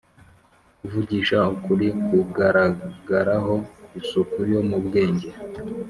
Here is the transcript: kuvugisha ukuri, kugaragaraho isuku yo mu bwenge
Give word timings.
kuvugisha 0.77 1.37
ukuri, 1.55 1.87
kugaragaraho 2.07 3.55
isuku 3.99 4.37
yo 4.51 4.61
mu 4.69 4.77
bwenge 4.85 5.29